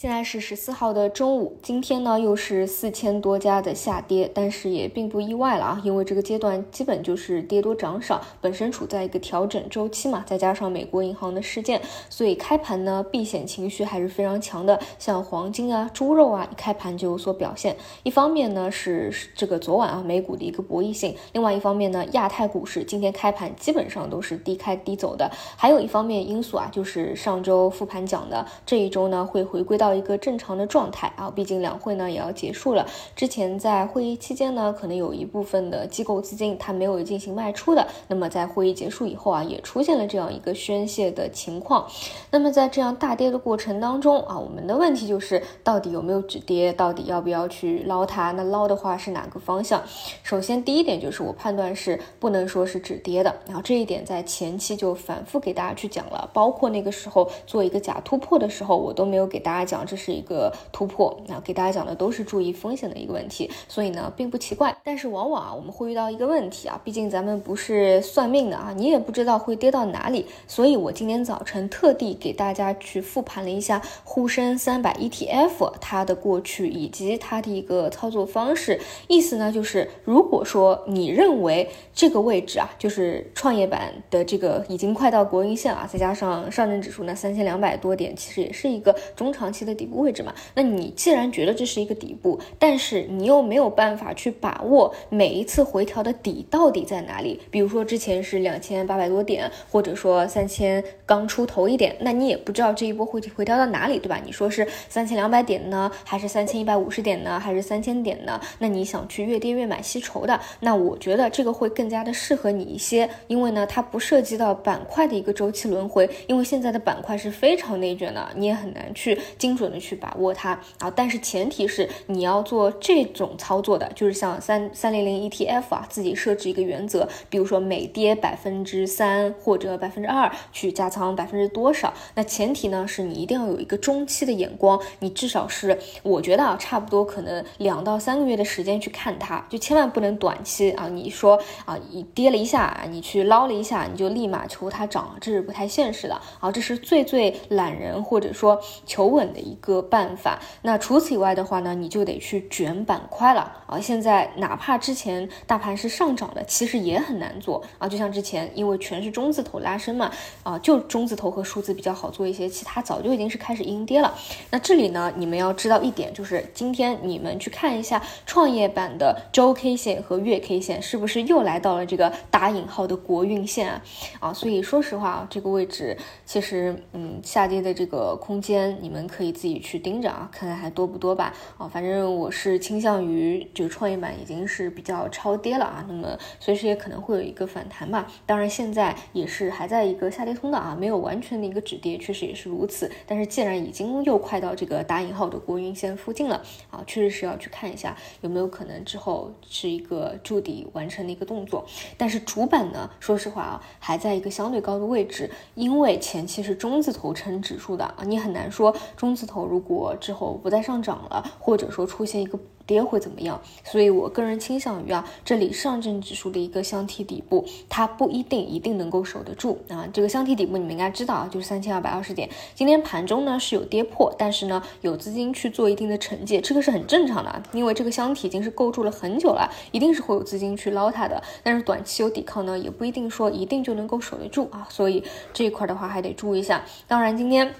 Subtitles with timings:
[0.00, 17.76] 现在是十四号的中午，今天呢又是四千多家的下跌，但是也并不意外了啊，因为这个阶段基本就是跌多涨少，本身处在一个调整周期嘛，再加上美国银行的事件，所以开盘呢避险情绪还是非常强的，像黄金啊、猪肉啊，一开盘就有所表现。
[18.04, 29.87] 一方面呢是这个昨晚啊美股的一个博弈性，另外一方面呢亚太股市今天开盘基本上都是低开低走的，还有一方面因素啊就是上周复盘讲的，这一周呢会回归到。
[29.88, 32.86] 到一个正常的状态啊，毕竟两会呢也要结束了。
[33.16, 41.86] 之前在会议期间呢，可能有一部分的机构资金它没有进行卖出的，那么在会议结束以后啊，也出现了这样一个宣泄的情况。
[42.30, 48.30] 那么在这样大跌的过程当中啊，我们的问题就是到底有没有止跌，到底要不要去捞它？
[48.32, 49.82] 那捞的话是哪个方向？
[50.22, 59.77] 首先第一点就是我判断是不能说是止跌的，然后这一点在前期就反复给大家去讲了，包括那个时候做一个假突破的时候，我都没有给大家讲。
[59.84, 64.76] 这是一个突破，那给大家讲的都是注意风险的一个问题，所以呢并不奇怪。
[64.84, 78.80] 但是往往啊我们会遇到一个问题啊，毕竟咱们不是算命的啊，你也不知道会跌到哪里，所以我今天早晨特地给大家去复盘了一下沪深三百 ETF 它的过去以及它的一个操作方式。
[79.06, 89.78] 意思呢就是，如果说你认为这个位置啊，就是创业板的这个已经快到国运线啊，再加上上证指数呢三千两百多点，其实也是一个中长期的。
[89.78, 104.20] 底部位置嘛，那你既然觉得这是一个底部，但是你又没有办法去把握每一次回调的底到底在哪里，比如说之前是两千八百多点，或者说三千刚出头一点，那你也不知道这一波会回调到哪里，对吧？
[104.24, 108.40] 你说是三千两百点呢，还是三千一百五十点呢，还是三千点呢？
[108.58, 119.68] 那你想去越跌越买吸筹的，那我觉得这个会更加的适合你一些，因为呢，它不涉及到板块的一个周期轮回，因为现在的板块是非常内卷的，你也很难去精准。
[119.68, 131.92] 的去把握它啊，但是前提是你要做这种操作的，就是像三三零零 ETF 啊，自己设置一个原则，比如说每跌百分之三或者百分之二去加仓百分之多少。
[132.14, 149.58] 那前提呢是你一定要有一个中期的眼光，你至少是我觉得啊，差不多可能两到三个月的时间去看它，就千万不能短期啊，你说啊，你跌了一下，你去捞了一下，你就立马求它涨，这是不太现实的啊，这是最最懒人或者说求稳的一。
[149.60, 153.78] 个办法，那除此以外的话呢，你就得去卷板块了啊！
[153.80, 157.88] 现在哪怕之前大盘是上涨的，其实也很难做啊！
[157.88, 160.10] 就像之前，因为全是中字头拉升嘛，
[160.42, 164.14] 啊，就中字头和数字比较好做一些，其他早就已经是开始阴跌了。
[164.50, 173.82] 那这里呢，你们要知道一点，就是今天你们去看一下创业板的周 K 线和月 K 线，是不是又来到了这个打引号的国运线啊？
[174.20, 179.58] 啊，所以说实话啊，这个位置其实嗯，下跌的这个空间，你们可以自己。
[179.58, 181.34] 去盯着啊，看看还多不多吧。
[181.58, 188.06] 啊，反正我是倾向于这个创业板已经是比较超跌了啊，那么随时也可能会有一个反弹吧。
[188.24, 192.90] 当然现在也是还在一个下跌通道啊，没有完全的一个止跌，确实也是如此。
[193.06, 201.66] 但是既然已经又快到这个打引号的国运线附近了啊，确实是要去看一下有没有可能之后是一个筑底完成的一个动作。
[201.96, 209.46] 但是主板呢，说实话啊，还在一个相对高的位置，因为前期是中字头撑指数的啊，你很难说中字头。
[209.46, 213.40] 如果之后不再上涨了，或者说出现一个跌会怎么样？
[213.64, 219.88] 所以我个人倾向于啊，这里上证指数的一个箱体底部，它不一定一定能够守得住啊。
[219.92, 222.28] 这个箱体底部你们应该知道啊，就是三千二百二十点。
[222.54, 231.22] 今天盘中呢是有跌破，但是呢有资金去做一定的惩戒，这个是很正常的，因为这个箱体已经是构筑了很久了，一定是会有资金去捞它的。
[231.42, 234.66] 但是短期有抵抗呢，也不一定说一定就能够守得住啊。
[234.70, 235.02] 所以
[235.32, 236.62] 这一块的话还得注意一下。
[236.86, 237.54] 当然今天。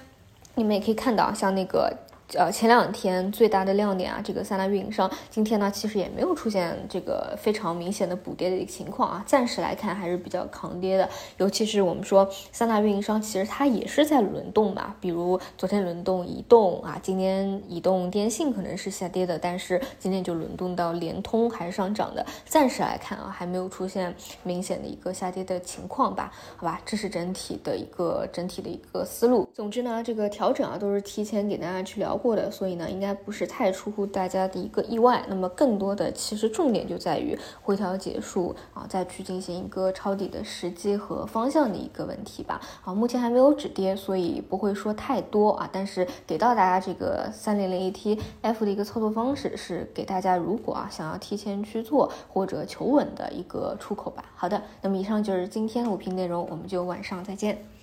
[0.55, 1.95] 你们也可以看到，像那个。
[2.35, 11.09] 呃，前两天最大的亮点啊，这个三大运营商今天呢，其实也没有出现这个非常明显的补跌的一个情况啊，暂时来看还是比较抗跌的。
[11.37, 22.23] 尤其是我们说三大运营商，其实它也是在轮动嘛，比如昨天轮动移动啊，今天移动电信可能是下跌的，但是今天就轮动到联通还是上涨的。
[22.45, 26.31] 暂时来看啊，还没有出现明显的一个下跌的情况吧？
[26.57, 29.49] 好吧，这是整体的一个整体的一个思路。
[29.51, 32.18] 总之呢，这个调整啊，都是提前给大家去聊。
[32.21, 35.23] 过的，所以呢，应该不是太出乎大家的一个意外。
[35.27, 42.59] 那么，更多的其实重点就在于回调结束啊，再去进行一个抄底的时机和方向的一个问题吧。
[42.83, 45.69] 啊，目前还没有止跌，所以不会说太多啊。
[45.71, 54.23] 但是给到大家这个三零零 ETF 的一个操作方式，是给大家如果啊想要提前去做或者求稳的一个出口吧。
[54.35, 57.78] 好的，那么以上就是今天的五评内容，我们就晚上再见。